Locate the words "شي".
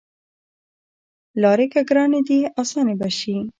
3.19-3.37